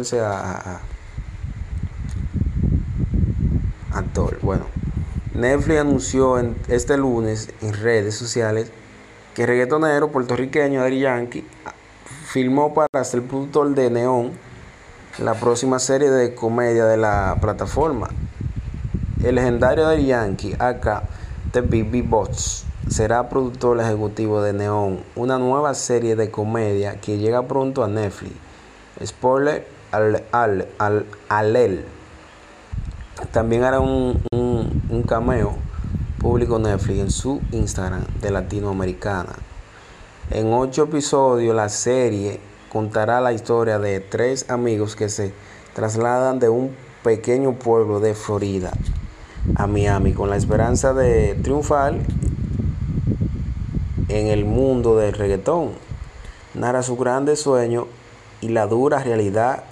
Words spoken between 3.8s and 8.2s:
actor. Bueno, Netflix anunció en, este lunes en redes